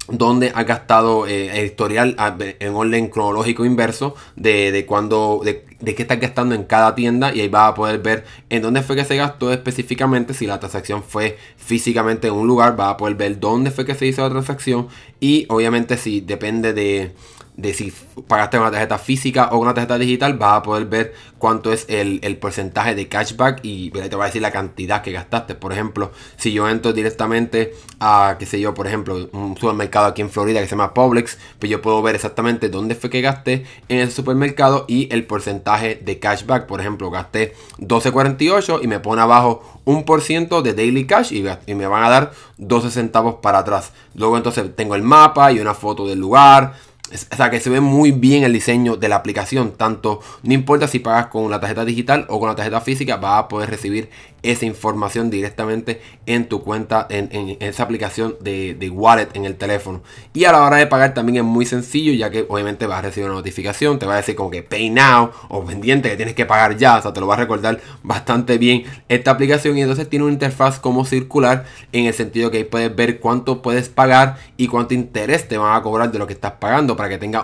donde 0.07 0.51
ha 0.53 0.63
gastado 0.63 1.27
el 1.27 1.65
historial 1.65 2.17
en 2.59 2.75
orden 2.75 3.07
cronológico 3.07 3.63
inverso 3.63 4.15
de, 4.35 4.71
de 4.71 4.85
cuando 4.85 5.41
de, 5.83 5.95
qué 5.95 6.01
estás 6.03 6.19
gastando 6.19 6.55
en 6.55 6.63
cada 6.63 6.95
tienda 6.95 7.33
y 7.33 7.41
ahí 7.41 7.49
vas 7.49 7.71
a 7.71 7.73
poder 7.75 7.99
ver 7.99 8.25
en 8.49 8.61
dónde 8.61 8.81
fue 8.81 8.95
que 8.95 9.05
se 9.05 9.15
gastó 9.15 9.51
específicamente 9.51 10.33
si 10.33 10.47
la 10.47 10.59
transacción 10.59 11.03
fue 11.03 11.37
físicamente 11.57 12.27
en 12.27 12.33
un 12.33 12.47
lugar 12.47 12.75
vas 12.75 12.93
a 12.93 12.97
poder 12.97 13.15
ver 13.15 13.39
dónde 13.39 13.71
fue 13.71 13.85
que 13.85 13.95
se 13.95 14.05
hizo 14.05 14.21
la 14.21 14.29
transacción 14.29 14.87
y 15.19 15.45
obviamente 15.49 15.97
si 15.97 16.21
depende 16.21 16.73
de 16.73 17.11
de 17.55 17.73
si 17.73 17.93
pagaste 18.27 18.57
una 18.57 18.71
tarjeta 18.71 18.97
física 18.97 19.49
o 19.51 19.57
una 19.57 19.73
tarjeta 19.73 19.97
digital, 19.97 20.37
vas 20.37 20.57
a 20.57 20.63
poder 20.63 20.85
ver 20.85 21.13
cuánto 21.37 21.71
es 21.71 21.85
el, 21.87 22.19
porcentaje 22.37 22.95
de 22.95 23.07
cashback 23.07 23.59
y 23.63 23.91
te 23.91 24.15
va 24.15 24.23
a 24.23 24.27
decir 24.27 24.41
la 24.41 24.51
cantidad 24.51 25.01
que 25.01 25.11
gastaste. 25.11 25.55
Por 25.55 25.71
ejemplo, 25.71 26.11
si 26.35 26.51
yo 26.51 26.67
entro 26.67 26.93
directamente 26.93 27.75
a, 27.99 28.37
qué 28.39 28.45
sé 28.45 28.59
yo, 28.59 28.73
por 28.73 28.87
ejemplo, 28.87 29.29
un 29.33 29.55
supermercado 29.57 30.07
aquí 30.07 30.21
en 30.21 30.29
Florida 30.29 30.59
que 30.59 30.65
se 30.65 30.71
llama 30.71 30.93
Publix, 30.93 31.37
pues 31.59 31.69
yo 31.69 31.81
puedo 31.81 32.01
ver 32.01 32.15
exactamente 32.15 32.69
dónde 32.69 32.95
fue 32.95 33.09
que 33.09 33.21
gasté 33.21 33.65
en 33.87 33.99
ese 33.99 34.13
supermercado 34.13 34.85
y 34.87 35.13
el 35.13 35.25
porcentaje 35.25 35.95
de 35.95 36.19
cashback. 36.19 36.65
Por 36.65 36.79
ejemplo, 36.79 37.11
gasté 37.11 37.53
12.48 37.77 38.79
y 38.81 38.87
me 38.87 38.99
pone 38.99 39.21
abajo 39.21 39.81
un 39.85 40.05
por 40.05 40.21
ciento 40.21 40.61
de 40.61 40.73
daily 40.73 41.05
cash 41.05 41.33
y, 41.33 41.45
y 41.67 41.75
me 41.75 41.87
van 41.87 42.03
a 42.03 42.09
dar 42.09 42.31
12 42.57 42.89
centavos 42.89 43.35
para 43.35 43.59
atrás. 43.59 43.91
Luego 44.15 44.37
entonces 44.37 44.75
tengo 44.75 44.95
el 44.95 45.03
mapa 45.03 45.51
y 45.51 45.59
una 45.59 45.73
foto 45.73 46.07
del 46.07 46.19
lugar 46.19 46.73
o 47.11 47.35
sea, 47.35 47.49
que 47.51 47.59
se 47.59 47.69
ve 47.69 47.81
muy 47.81 48.11
bien 48.11 48.43
el 48.43 48.53
diseño 48.53 48.95
de 48.95 49.09
la 49.09 49.17
aplicación. 49.17 49.73
Tanto, 49.73 50.21
no 50.41 50.53
importa 50.53 50.87
si 50.87 50.99
pagas 50.99 51.27
con 51.27 51.51
la 51.51 51.59
tarjeta 51.59 51.85
digital 51.85 52.25
o 52.29 52.39
con 52.39 52.49
la 52.49 52.55
tarjeta 52.55 52.81
física, 52.81 53.17
vas 53.17 53.43
a 53.43 53.47
poder 53.47 53.69
recibir 53.69 54.09
esa 54.41 54.65
información 54.65 55.29
directamente 55.29 56.01
en 56.25 56.49
tu 56.49 56.63
cuenta, 56.63 57.07
en, 57.09 57.57
esa 57.61 57.83
aplicación 57.83 58.35
de, 58.41 58.73
de, 58.73 58.89
wallet 58.89 59.29
en 59.33 59.45
el 59.45 59.55
teléfono. 59.55 60.01
Y 60.33 60.43
a 60.45 60.51
la 60.51 60.63
hora 60.63 60.77
de 60.77 60.87
pagar 60.87 61.13
también 61.13 61.37
es 61.37 61.43
muy 61.43 61.65
sencillo, 61.65 62.11
ya 62.13 62.29
que 62.29 62.45
obviamente 62.49 62.85
vas 62.85 62.99
a 62.99 63.01
recibir 63.03 63.29
una 63.29 63.37
notificación, 63.37 63.99
te 63.99 64.05
va 64.05 64.13
a 64.13 64.17
decir 64.17 64.35
como 64.35 64.51
que 64.51 64.61
pay 64.61 64.89
now 64.89 65.31
o 65.47 65.63
pendiente 65.63 66.09
que 66.09 66.17
tienes 66.17 66.35
que 66.35 66.45
pagar 66.45 66.77
ya. 66.77 66.97
O 66.97 67.01
sea, 67.01 67.13
te 67.13 67.21
lo 67.21 67.27
va 67.27 67.35
a 67.35 67.37
recordar 67.37 67.79
bastante 68.03 68.57
bien 68.57 68.83
esta 69.07 69.31
aplicación. 69.31 69.77
Y 69.77 69.81
entonces 69.81 70.09
tiene 70.09 70.25
una 70.25 70.33
interfaz 70.33 70.79
como 70.79 71.05
circular 71.05 71.65
en 71.91 72.05
el 72.05 72.13
sentido 72.13 72.51
que 72.51 72.57
ahí 72.57 72.63
puedes 72.65 72.93
ver 72.93 73.19
cuánto 73.19 73.61
puedes 73.61 73.87
pagar 73.87 74.37
y 74.57 74.67
cuánto 74.67 74.93
interés 74.93 75.47
te 75.47 75.57
van 75.57 75.75
a 75.75 75.81
cobrar 75.81 76.11
de 76.11 76.19
lo 76.19 76.27
que 76.27 76.33
estás 76.33 76.53
pagando 76.53 76.97
para 77.03 77.15
que 77.15 77.17
tengas 77.17 77.43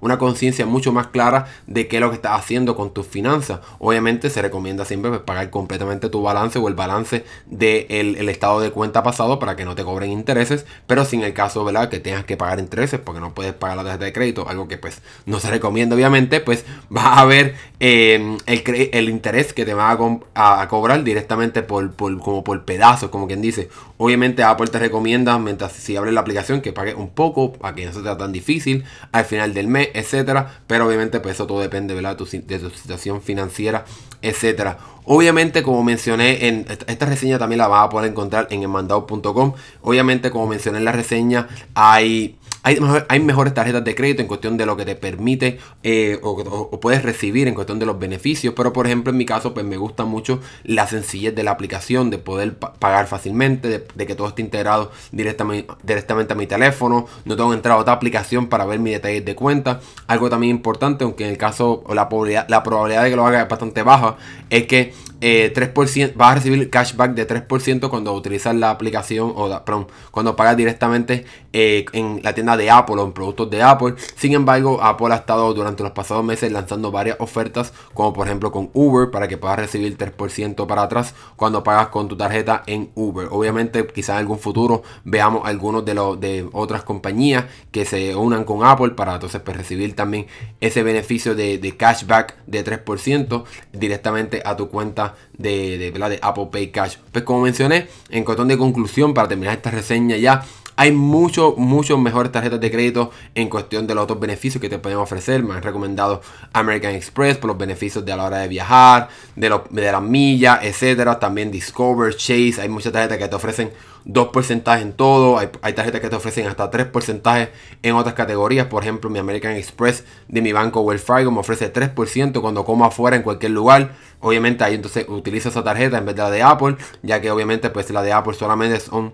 una 0.00 0.16
conciencia 0.16 0.64
mucho 0.64 0.90
más 0.90 1.08
clara 1.08 1.46
de 1.66 1.88
qué 1.88 1.96
es 1.96 2.00
lo 2.00 2.08
que 2.08 2.16
estás 2.16 2.40
haciendo 2.40 2.74
con 2.74 2.94
tus 2.94 3.06
finanzas. 3.06 3.60
Obviamente 3.78 4.30
se 4.30 4.40
recomienda 4.40 4.86
siempre 4.86 5.10
pues, 5.10 5.20
pagar 5.20 5.50
completamente 5.50 6.08
tu 6.08 6.22
balance 6.22 6.58
o 6.58 6.68
el 6.68 6.74
balance 6.74 7.26
del 7.44 8.16
el 8.16 8.28
estado 8.30 8.60
de 8.60 8.70
cuenta 8.70 9.02
pasado 9.02 9.38
para 9.38 9.56
que 9.56 9.66
no 9.66 9.74
te 9.74 9.84
cobren 9.84 10.10
intereses. 10.10 10.64
Pero 10.86 11.04
sin 11.04 11.22
el 11.22 11.34
caso, 11.34 11.66
¿verdad? 11.66 11.90
Que 11.90 12.00
tengas 12.00 12.24
que 12.24 12.38
pagar 12.38 12.60
intereses 12.60 12.98
porque 12.98 13.20
no 13.20 13.34
puedes 13.34 13.52
pagar 13.52 13.76
la 13.76 13.82
tarjeta 13.82 14.06
de 14.06 14.14
crédito, 14.14 14.48
algo 14.48 14.68
que 14.68 14.78
pues 14.78 15.02
no 15.26 15.38
se 15.38 15.50
recomienda 15.50 15.94
obviamente, 15.94 16.40
pues 16.40 16.64
vas 16.88 17.18
a 17.18 17.26
ver 17.26 17.56
el, 17.78 18.38
el, 18.46 19.08
interés 19.10 19.52
que 19.52 19.66
te 19.66 19.74
va 19.74 19.90
a, 20.34 20.68
cobrar 20.68 21.04
directamente 21.04 21.62
por, 21.62 21.92
por, 21.92 22.18
como 22.20 22.42
por 22.42 22.64
pedazos, 22.64 23.10
como 23.10 23.26
quien 23.26 23.42
dice. 23.42 23.68
Obviamente 23.98 24.42
Apple 24.42 24.68
te 24.68 24.78
recomienda, 24.78 25.38
mientras 25.38 25.72
si 25.72 25.94
abres 25.94 26.14
la 26.14 26.20
aplicación, 26.20 26.62
que 26.62 26.72
pagues 26.72 26.94
un 26.94 27.10
poco 27.10 27.52
para 27.52 27.74
que 27.74 27.84
no 27.84 27.92
sea 27.92 28.16
tan 28.16 28.32
difícil 28.32 28.83
al 29.12 29.24
final 29.24 29.54
del 29.54 29.68
mes, 29.68 29.88
etcétera. 29.94 30.60
Pero 30.66 30.86
obviamente 30.86 31.20
pues 31.20 31.34
eso 31.34 31.46
todo 31.46 31.60
depende 31.60 31.94
¿verdad? 31.94 32.16
De, 32.16 32.58
tu, 32.58 32.70
situación 32.70 33.22
financiera, 33.22 33.84
etcétera. 34.22 34.78
Obviamente, 35.06 35.62
como 35.62 35.84
mencioné 35.84 36.48
en 36.48 36.66
esta 36.86 37.04
reseña 37.04 37.38
también 37.38 37.58
la 37.58 37.68
vas 37.68 37.84
a 37.84 37.88
poder 37.90 38.10
encontrar 38.10 38.48
en 38.50 38.68
mandado.com. 38.70 39.52
Obviamente, 39.82 40.30
como 40.30 40.46
mencioné 40.46 40.78
en 40.78 40.84
la 40.86 40.92
reseña, 40.92 41.48
hay 41.74 42.38
hay, 42.66 43.20
mejores 43.20 43.52
tarjetas 43.52 43.84
de 43.84 43.94
crédito 43.94 44.22
en 44.22 44.28
cuestión 44.28 44.56
de 44.56 44.64
lo 44.64 44.74
que 44.74 44.86
te 44.86 44.96
permite 44.96 45.58
eh, 45.82 46.18
o, 46.22 46.80
puedes 46.80 47.02
recibir 47.02 47.46
en 47.46 47.54
cuestión 47.54 47.78
de 47.78 47.84
los 47.84 47.98
beneficios. 47.98 48.54
Pero 48.56 48.72
por 48.72 48.86
ejemplo 48.86 49.10
en 49.10 49.18
mi 49.18 49.26
caso 49.26 49.52
pues 49.52 49.66
me 49.66 49.76
gusta 49.76 50.06
mucho 50.06 50.40
la 50.62 50.86
sencillez 50.86 51.34
de 51.34 51.42
la 51.42 51.50
aplicación, 51.50 52.08
de 52.08 52.16
poder 52.16 52.56
pagar 52.56 53.06
fácilmente, 53.06 53.84
de, 53.94 54.06
que 54.06 54.14
todo 54.14 54.28
esté 54.28 54.40
integrado 54.40 54.90
directamente, 55.12 55.70
directamente 55.82 56.32
a 56.32 56.36
mi 56.36 56.46
teléfono. 56.46 57.06
No 57.26 57.36
tengo 57.36 57.50
que 57.50 57.56
entrar 57.56 57.76
a 57.76 57.80
otra 57.80 57.92
aplicación 57.92 58.46
para 58.46 58.64
ver 58.64 58.78
mis 58.78 58.94
detalles 58.94 59.26
de 59.26 59.34
cuenta. 59.34 59.80
Algo 60.06 60.30
también 60.30 60.56
importante, 60.56 61.04
aunque 61.04 61.24
en 61.24 61.32
el 61.32 61.38
caso 61.38 61.84
la 61.92 62.08
probabilidad, 62.08 62.48
la 62.48 62.62
probabilidad 62.62 63.04
de 63.04 63.10
que 63.10 63.16
lo 63.16 63.26
haga 63.26 63.42
es 63.42 63.48
bastante 63.48 63.82
baja, 63.82 64.16
es 64.48 64.66
que 64.66 64.94
3%, 65.20 65.96
eh, 65.96 66.12
vas 66.16 66.32
a 66.32 66.34
recibir 66.36 66.68
cashback 66.70 67.14
de 67.14 67.26
3% 67.26 67.88
cuando 67.88 68.12
utilizas 68.12 68.54
la 68.54 68.70
aplicación 68.70 69.32
o 69.34 69.64
cuando 70.10 70.36
pagas 70.36 70.56
directamente 70.56 71.24
eh, 71.56 71.86
en 71.92 72.20
la 72.24 72.34
tienda 72.34 72.56
de 72.56 72.68
Apple 72.68 72.96
o 72.98 73.04
en 73.04 73.12
productos 73.12 73.48
de 73.48 73.62
Apple. 73.62 73.94
Sin 74.16 74.32
embargo, 74.32 74.82
Apple 74.82 75.12
ha 75.12 75.18
estado 75.18 75.54
durante 75.54 75.84
los 75.84 75.92
pasados 75.92 76.24
meses 76.24 76.50
lanzando 76.50 76.90
varias 76.90 77.16
ofertas, 77.20 77.72
como 77.94 78.12
por 78.12 78.26
ejemplo 78.26 78.50
con 78.50 78.70
Uber, 78.72 79.12
para 79.12 79.28
que 79.28 79.38
puedas 79.38 79.56
recibir 79.60 79.96
3% 79.96 80.66
para 80.66 80.82
atrás 80.82 81.14
cuando 81.36 81.62
pagas 81.62 81.88
con 81.88 82.08
tu 82.08 82.16
tarjeta 82.16 82.64
en 82.66 82.90
Uber. 82.96 83.28
Obviamente, 83.30 83.86
quizás 83.86 84.14
en 84.16 84.22
algún 84.22 84.40
futuro 84.40 84.82
veamos 85.04 85.42
algunos 85.44 85.84
de 85.84 85.94
los 85.94 86.18
de 86.18 86.44
otras 86.52 86.82
compañías 86.82 87.44
que 87.70 87.84
se 87.84 88.16
unan 88.16 88.42
con 88.42 88.64
Apple 88.64 88.90
para 88.90 89.14
entonces 89.14 89.40
pues, 89.40 89.56
recibir 89.56 89.94
también 89.94 90.26
ese 90.60 90.82
beneficio 90.82 91.36
de, 91.36 91.58
de 91.58 91.76
cashback 91.76 92.36
de 92.48 92.64
3% 92.64 93.44
directamente 93.72 94.42
a 94.44 94.56
tu 94.56 94.70
cuenta 94.70 95.14
de, 95.38 95.78
de, 95.78 95.92
de 95.92 96.18
Apple 96.20 96.48
Pay 96.50 96.72
Cash. 96.72 96.96
Pues 97.12 97.22
como 97.22 97.42
mencioné, 97.42 97.86
en 98.10 98.24
cuestión 98.24 98.48
de 98.48 98.58
conclusión, 98.58 99.14
para 99.14 99.28
terminar 99.28 99.54
esta 99.54 99.70
reseña 99.70 100.16
ya, 100.16 100.44
hay 100.76 100.92
muchos, 100.92 101.56
muchos 101.56 101.98
mejores 101.98 102.32
tarjetas 102.32 102.60
de 102.60 102.70
crédito 102.70 103.10
en 103.34 103.48
cuestión 103.48 103.86
de 103.86 103.94
los 103.94 104.04
otros 104.04 104.18
beneficios 104.18 104.60
que 104.60 104.68
te 104.68 104.78
pueden 104.78 104.98
ofrecer. 104.98 105.42
Me 105.42 105.54
han 105.54 105.62
recomendado 105.62 106.20
American 106.52 106.94
Express 106.94 107.36
por 107.36 107.48
los 107.48 107.58
beneficios 107.58 108.04
de 108.04 108.12
a 108.12 108.16
la 108.16 108.24
hora 108.24 108.38
de 108.38 108.48
viajar, 108.48 109.08
de, 109.36 109.48
las 109.48 110.02
millas, 110.02 110.60
etcétera. 110.62 111.20
También 111.20 111.52
Discover, 111.52 112.16
Chase. 112.16 112.56
Hay 112.60 112.68
muchas 112.68 112.92
tarjetas 112.92 113.18
que 113.18 113.28
te 113.28 113.36
ofrecen 113.36 113.72
2 114.04 114.28
porcentajes 114.28 114.84
en 114.84 114.92
todo. 114.94 115.38
Hay, 115.38 115.72
tarjetas 115.74 116.00
que 116.00 116.10
te 116.10 116.16
ofrecen 116.16 116.48
hasta 116.48 116.68
3 116.70 116.86
porcentajes 116.86 117.50
en 117.82 117.94
otras 117.94 118.14
categorías. 118.14 118.66
Por 118.66 118.82
ejemplo, 118.82 119.08
mi 119.10 119.20
American 119.20 119.52
Express 119.52 120.04
de 120.26 120.42
mi 120.42 120.52
banco 120.52 120.80
Wells 120.80 121.04
Fargo 121.04 121.30
me 121.30 121.38
ofrece 121.38 121.72
3% 121.72 122.40
cuando 122.40 122.64
como 122.64 122.84
afuera 122.84 123.16
en 123.16 123.22
cualquier 123.22 123.52
lugar. 123.52 123.92
Obviamente 124.20 124.64
ahí 124.64 124.74
entonces 124.74 125.06
utilizo 125.08 125.50
esa 125.50 125.62
tarjeta 125.62 125.98
en 125.98 126.06
vez 126.06 126.16
de 126.16 126.22
la 126.22 126.30
de 126.30 126.42
Apple. 126.42 126.76
Ya 127.02 127.20
que 127.20 127.30
obviamente 127.30 127.70
pues 127.70 127.90
la 127.90 128.02
de 128.02 128.12
Apple 128.12 128.34
solamente 128.34 128.80
son 128.80 129.12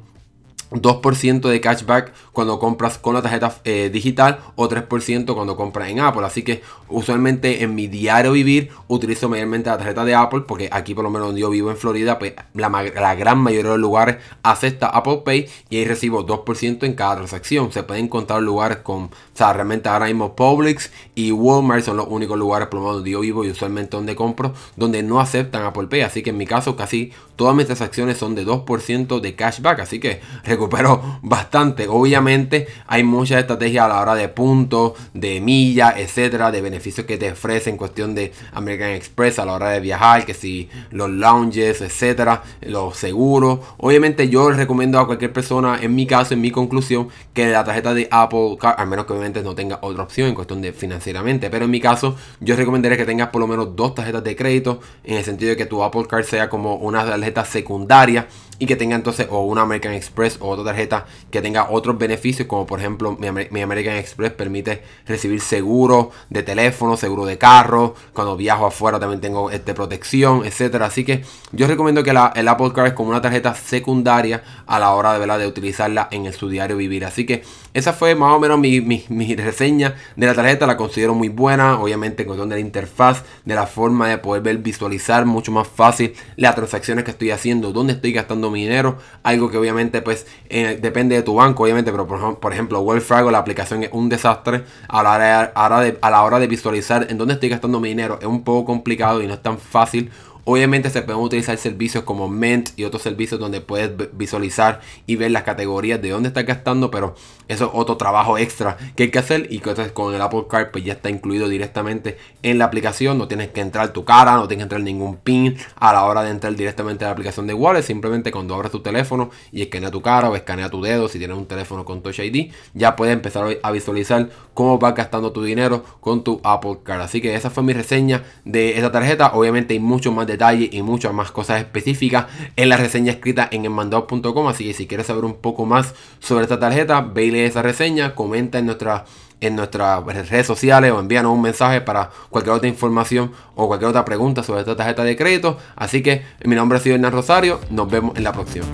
2% 0.70 1.48
de 1.48 1.60
cashback 1.60 2.12
cuando 2.32 2.58
compras 2.58 2.98
con 2.98 3.14
la 3.14 3.22
tarjeta 3.22 3.56
eh, 3.64 3.90
digital 3.92 4.38
o 4.54 4.68
3% 4.68 5.34
cuando 5.34 5.56
compras 5.56 5.88
en 5.88 6.00
Apple. 6.00 6.24
Así 6.24 6.42
que 6.42 6.62
usualmente 6.88 7.62
en 7.62 7.74
mi 7.74 7.86
diario 7.86 8.32
vivir 8.32 8.70
utilizo 8.88 9.28
mayormente 9.28 9.70
la 9.70 9.78
tarjeta 9.78 10.04
de 10.04 10.14
Apple 10.14 10.42
porque 10.46 10.68
aquí 10.72 10.94
por 10.94 11.04
lo 11.04 11.10
menos 11.10 11.28
donde 11.28 11.40
yo 11.40 11.50
vivo 11.50 11.70
en 11.70 11.76
Florida, 11.76 12.18
pues 12.18 12.34
la, 12.54 13.14
gran 13.14 13.38
mayoría 13.38 13.70
de 13.70 13.76
los 13.76 13.80
lugares 13.80 14.16
acepta 14.42 14.88
Apple 14.88 15.22
Pay 15.24 15.48
y 15.68 15.78
ahí 15.78 15.84
recibo 15.84 16.26
2% 16.26 16.84
en 16.84 16.94
cada 16.94 17.16
transacción. 17.16 17.72
Se 17.72 17.82
pueden 17.82 18.04
encontrar 18.06 18.42
lugares 18.42 18.78
con, 18.78 19.04
o 19.04 19.10
sea, 19.34 19.52
realmente 19.52 19.88
ahora 19.88 20.06
mismo 20.06 20.36
Publix 20.36 20.90
y 21.14 21.32
Walmart 21.32 21.84
son 21.84 21.96
los 21.96 22.06
únicos 22.08 22.38
lugares 22.38 22.68
por 22.68 22.78
lo 22.78 22.82
menos 22.82 22.96
donde 22.96 23.10
yo 23.10 23.20
vivo 23.20 23.44
y 23.44 23.50
usualmente 23.50 23.96
donde 23.96 24.14
compro, 24.14 24.54
donde 24.76 25.02
no 25.02 25.20
aceptan 25.20 25.64
Apple 25.64 25.88
Pay. 25.88 26.02
Así 26.02 26.22
que 26.22 26.30
en 26.30 26.36
mi 26.36 26.46
caso 26.46 26.76
casi 26.76 27.12
todas 27.40 27.56
mis 27.56 27.64
transacciones 27.64 28.18
son 28.18 28.34
de 28.34 28.44
2% 28.44 29.18
de 29.18 29.34
cashback. 29.34 29.80
Así 29.80 29.98
que 29.98 30.20
recupero 30.44 31.20
bastante. 31.22 31.88
Obviamente 31.88 32.68
hay 32.86 33.02
muchas 33.02 33.40
estrategias 33.40 33.86
a 33.86 33.88
la 33.88 34.00
hora 34.02 34.14
de 34.14 34.28
puntos, 34.28 34.92
de 35.14 35.40
millas, 35.40 35.94
etcétera, 35.96 36.50
de 36.50 36.60
beneficios 36.60 37.06
que 37.06 37.16
te 37.16 37.32
ofrecen 37.32 37.72
en 37.72 37.78
cuestión 37.78 38.14
de 38.14 38.34
American 38.52 38.90
Express 38.90 39.38
a 39.38 39.46
la 39.46 39.54
hora 39.54 39.70
de 39.70 39.80
viajar, 39.80 40.26
que 40.26 40.34
si 40.34 40.68
los 40.90 41.08
lounges, 41.08 41.80
etcétera, 41.80 42.42
los 42.60 42.98
seguros. 42.98 43.60
Obviamente 43.78 44.28
yo 44.28 44.50
recomiendo 44.50 44.98
a 44.98 45.06
cualquier 45.06 45.32
persona, 45.32 45.78
en 45.80 45.94
mi 45.94 46.06
caso, 46.06 46.34
en 46.34 46.42
mi 46.42 46.50
conclusión, 46.50 47.08
que 47.32 47.48
la 47.50 47.64
tarjeta 47.64 47.94
de 47.94 48.06
Apple 48.10 48.58
Card, 48.60 48.74
al 48.78 48.86
menos 48.86 49.06
que 49.06 49.14
obviamente 49.14 49.42
no 49.42 49.54
tenga 49.54 49.78
otra 49.80 50.02
opción 50.02 50.28
en 50.28 50.34
cuestión 50.34 50.60
de 50.60 50.74
financieramente, 50.74 51.48
pero 51.48 51.64
en 51.64 51.70
mi 51.70 51.80
caso 51.80 52.16
yo 52.40 52.54
recomendaría 52.54 52.98
que 52.98 53.06
tengas 53.06 53.28
por 53.28 53.40
lo 53.40 53.46
menos 53.46 53.74
dos 53.74 53.94
tarjetas 53.94 54.24
de 54.24 54.36
crédito, 54.36 54.80
en 55.04 55.16
el 55.16 55.24
sentido 55.24 55.48
de 55.48 55.56
que 55.56 55.64
tu 55.64 55.82
Apple 55.82 56.04
Card 56.06 56.24
sea 56.24 56.50
como 56.50 56.74
una 56.74 57.02
tarjeta 57.02 57.29
secundaria 57.44 58.26
y 58.60 58.66
que 58.66 58.76
tenga 58.76 58.94
entonces 58.94 59.26
o 59.30 59.42
una 59.42 59.62
American 59.62 59.94
Express 59.94 60.36
o 60.40 60.50
otra 60.50 60.66
tarjeta 60.66 61.06
que 61.32 61.42
tenga 61.42 61.70
otros 61.70 61.98
beneficios 61.98 62.46
como 62.46 62.66
por 62.66 62.78
ejemplo 62.78 63.16
mi, 63.18 63.60
American 63.62 63.96
Express 63.96 64.32
permite 64.32 64.82
recibir 65.06 65.40
seguro 65.40 66.12
de 66.28 66.42
teléfono, 66.42 66.96
seguro 66.96 67.24
de 67.24 67.38
carro, 67.38 67.94
cuando 68.12 68.36
viajo 68.36 68.66
afuera 68.66 69.00
también 69.00 69.20
tengo 69.20 69.50
este, 69.50 69.74
protección, 69.74 70.44
etcétera. 70.44 70.86
Así 70.86 71.04
que 71.04 71.24
yo 71.52 71.66
recomiendo 71.66 72.02
que 72.04 72.12
la, 72.12 72.32
el 72.36 72.46
Apple 72.48 72.72
Card 72.74 72.88
es 72.88 72.92
como 72.92 73.10
una 73.10 73.22
tarjeta 73.22 73.54
secundaria 73.54 74.42
a 74.66 74.78
la 74.78 74.92
hora 74.92 75.18
de, 75.18 75.26
de 75.38 75.46
utilizarla 75.46 76.08
en 76.10 76.26
el, 76.26 76.34
su 76.34 76.48
diario 76.48 76.76
vivir. 76.76 77.04
Así 77.04 77.24
que 77.24 77.42
esa 77.72 77.92
fue 77.92 78.14
más 78.14 78.32
o 78.32 78.40
menos 78.40 78.58
mi, 78.58 78.80
mi, 78.80 79.36
reseña 79.36 79.94
de 80.16 80.26
la 80.26 80.34
tarjeta, 80.34 80.66
la 80.66 80.76
considero 80.76 81.14
muy 81.14 81.28
buena, 81.28 81.80
obviamente 81.80 82.22
en 82.22 82.26
cuestión 82.26 82.48
de 82.48 82.56
la 82.56 82.60
interfaz, 82.60 83.22
de 83.44 83.54
la 83.54 83.66
forma 83.66 84.08
de 84.08 84.18
poder 84.18 84.42
ver, 84.42 84.58
visualizar 84.58 85.24
mucho 85.24 85.52
más 85.52 85.68
fácil 85.68 86.14
las 86.36 86.54
transacciones 86.56 87.04
que 87.04 87.12
estoy 87.12 87.30
haciendo, 87.30 87.72
dónde 87.72 87.92
estoy 87.92 88.12
gastando 88.12 88.49
mi 88.50 88.62
dinero, 88.62 88.98
algo 89.22 89.50
que 89.50 89.56
obviamente 89.56 90.02
pues 90.02 90.26
eh, 90.48 90.78
depende 90.80 91.14
de 91.14 91.22
tu 91.22 91.34
banco, 91.34 91.62
obviamente, 91.62 91.90
pero 91.90 92.06
por, 92.06 92.52
ejemplo 92.52 92.80
Wells 92.80 93.04
Fargo, 93.04 93.30
la 93.30 93.38
aplicación 93.38 93.84
es 93.84 93.90
un 93.92 94.08
desastre 94.08 94.64
a 94.88 95.02
la, 95.02 95.52
hora 95.54 95.80
de, 95.80 95.98
a 96.00 96.10
la 96.10 96.22
hora 96.22 96.38
de 96.38 96.46
visualizar 96.46 97.06
en 97.08 97.18
dónde 97.18 97.34
estoy 97.34 97.48
gastando 97.48 97.80
mi 97.80 97.88
dinero, 97.88 98.18
es 98.20 98.26
un 98.26 98.44
poco 98.44 98.66
complicado 98.66 99.22
y 99.22 99.26
no 99.26 99.34
es 99.34 99.42
tan 99.42 99.58
fácil 99.58 100.10
Obviamente 100.52 100.90
se 100.90 101.02
pueden 101.02 101.22
utilizar 101.22 101.56
servicios 101.58 102.02
como 102.02 102.28
Mint 102.28 102.70
y 102.76 102.82
otros 102.82 103.02
servicios 103.02 103.38
donde 103.38 103.60
puedes 103.60 103.92
visualizar 104.14 104.80
y 105.06 105.14
ver 105.14 105.30
las 105.30 105.44
categorías 105.44 106.02
de 106.02 106.10
dónde 106.10 106.26
estás 106.26 106.44
gastando, 106.44 106.90
pero 106.90 107.14
eso 107.46 107.66
es 107.66 107.70
otro 107.72 107.96
trabajo 107.96 108.36
extra 108.36 108.76
que 108.96 109.04
hay 109.04 109.10
que 109.12 109.20
hacer 109.20 109.46
y 109.48 109.60
que 109.60 109.72
con 109.92 110.12
el 110.12 110.20
Apple 110.20 110.46
Card 110.50 110.72
pues 110.72 110.82
ya 110.82 110.94
está 110.94 111.08
incluido 111.08 111.48
directamente 111.48 112.18
en 112.42 112.58
la 112.58 112.64
aplicación, 112.64 113.16
no 113.16 113.28
tienes 113.28 113.50
que 113.50 113.60
entrar 113.60 113.92
tu 113.92 114.04
cara, 114.04 114.34
no 114.34 114.48
tienes 114.48 114.62
que 114.62 114.64
entrar 114.64 114.80
ningún 114.80 115.18
pin 115.18 115.56
a 115.76 115.92
la 115.92 116.02
hora 116.02 116.24
de 116.24 116.30
entrar 116.30 116.56
directamente 116.56 117.04
a 117.04 117.08
la 117.08 117.12
aplicación 117.12 117.46
de 117.46 117.54
Wallet, 117.54 117.82
simplemente 117.82 118.32
cuando 118.32 118.52
abres 118.56 118.72
tu 118.72 118.80
teléfono 118.80 119.30
y 119.52 119.62
escanea 119.62 119.92
tu 119.92 120.02
cara 120.02 120.30
o 120.30 120.34
escanea 120.34 120.68
tu 120.68 120.82
dedo 120.82 121.06
si 121.06 121.18
tienes 121.18 121.36
un 121.36 121.46
teléfono 121.46 121.84
con 121.84 122.02
Touch 122.02 122.18
ID, 122.18 122.50
ya 122.74 122.96
puedes 122.96 123.14
empezar 123.14 123.56
a 123.62 123.70
visualizar 123.70 124.28
cómo 124.60 124.78
vas 124.78 124.94
gastando 124.94 125.32
tu 125.32 125.42
dinero 125.42 125.82
con 126.00 126.22
tu 126.22 126.38
Apple 126.44 126.80
Card. 126.84 127.00
Así 127.00 127.22
que 127.22 127.34
esa 127.34 127.48
fue 127.48 127.62
mi 127.62 127.72
reseña 127.72 128.24
de 128.44 128.76
esa 128.76 128.92
tarjeta, 128.92 129.32
obviamente 129.32 129.72
hay 129.72 129.80
mucho 129.80 130.12
más 130.12 130.26
detalle 130.26 130.68
y 130.70 130.82
muchas 130.82 131.14
más 131.14 131.30
cosas 131.30 131.60
específicas 131.60 132.26
en 132.56 132.68
la 132.68 132.76
reseña 132.76 133.12
escrita 133.12 133.48
en 133.50 133.64
enmandado.com. 133.64 134.48
Así 134.48 134.66
que 134.66 134.74
si 134.74 134.86
quieres 134.86 135.06
saber 135.06 135.24
un 135.24 135.36
poco 135.36 135.64
más 135.64 135.94
sobre 136.18 136.42
esta 136.42 136.60
tarjeta, 136.60 137.00
ve 137.00 137.24
y 137.24 137.38
esa 137.38 137.62
reseña, 137.62 138.14
comenta 138.14 138.58
en 138.58 138.66
nuestra 138.66 139.06
en 139.40 139.56
nuestras 139.56 140.04
redes 140.04 140.46
sociales 140.46 140.92
o 140.92 141.00
envíanos 141.00 141.32
un 141.32 141.40
mensaje 141.40 141.80
para 141.80 142.10
cualquier 142.28 142.54
otra 142.54 142.68
información 142.68 143.32
o 143.54 143.66
cualquier 143.66 143.88
otra 143.88 144.04
pregunta 144.04 144.42
sobre 144.42 144.60
esta 144.60 144.76
tarjeta 144.76 145.04
de 145.04 145.16
crédito. 145.16 145.56
Así 145.74 146.02
que 146.02 146.22
mi 146.44 146.54
nombre 146.54 146.76
es 146.76 146.86
Hernán 146.86 147.12
Rosario, 147.12 147.60
nos 147.70 147.90
vemos 147.90 148.14
en 148.18 148.24
la 148.24 148.32
próxima. 148.32 148.66